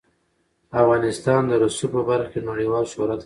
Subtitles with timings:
[0.81, 3.19] افغانستان د رسوب په برخه کې نړیوال شهرت لري.